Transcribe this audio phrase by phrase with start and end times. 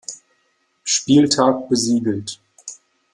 [0.83, 2.41] Spieltag besiegelt.